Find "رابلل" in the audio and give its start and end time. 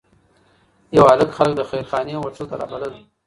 2.61-2.93